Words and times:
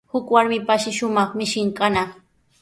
Huk 0.13 0.29
warmipashi 0.35 0.93
shumaq 0.99 1.29
mishin 1.39 1.69
kanaq. 1.77 2.09